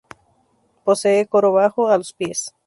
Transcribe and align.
Posee 0.83 1.27
coro 1.27 1.51
bajo, 1.51 1.89
a 1.89 1.97
los 1.99 2.11
pies. 2.13 2.55